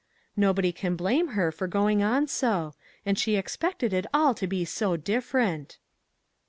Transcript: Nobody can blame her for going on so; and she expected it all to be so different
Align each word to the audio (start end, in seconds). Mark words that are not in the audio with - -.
Nobody 0.35 0.71
can 0.71 0.95
blame 0.95 1.27
her 1.37 1.51
for 1.51 1.67
going 1.67 2.01
on 2.01 2.25
so; 2.25 2.73
and 3.05 3.19
she 3.19 3.35
expected 3.35 3.93
it 3.93 4.07
all 4.11 4.33
to 4.33 4.47
be 4.47 4.65
so 4.65 4.97
different 4.97 5.77